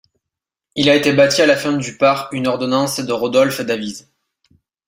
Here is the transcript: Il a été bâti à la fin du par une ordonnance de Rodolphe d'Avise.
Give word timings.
Il 0.75 0.89
a 0.89 0.95
été 0.95 1.13
bâti 1.13 1.43
à 1.43 1.45
la 1.45 1.55
fin 1.55 1.73
du 1.73 1.95
par 1.95 2.27
une 2.33 2.47
ordonnance 2.47 2.99
de 2.99 3.13
Rodolphe 3.13 3.61
d'Avise. 3.61 4.09